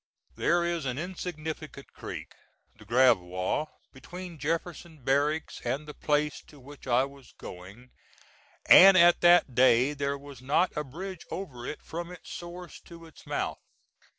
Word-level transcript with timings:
There 0.35 0.65
is 0.65 0.85
an 0.87 0.97
insignificant 0.97 1.93
creek 1.93 2.33
the 2.75 2.85
Gravois 2.85 3.67
between 3.93 4.39
Jefferson 4.39 5.03
Barracks 5.03 5.61
and 5.63 5.85
the 5.87 5.93
place 5.93 6.41
to 6.47 6.59
which 6.59 6.87
I 6.87 7.05
was 7.05 7.33
going, 7.37 7.91
and 8.65 8.97
at 8.97 9.21
that 9.21 9.53
day 9.53 9.93
there 9.93 10.17
was 10.17 10.41
not 10.41 10.75
a 10.75 10.83
bridge 10.83 11.23
over 11.29 11.67
it 11.67 11.83
from 11.83 12.11
its 12.11 12.31
source 12.33 12.79
to 12.85 13.05
its 13.05 13.27
mouth. 13.27 13.59